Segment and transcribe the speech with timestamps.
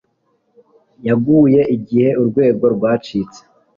[1.07, 3.41] Yaguye igihe urwego rwacitse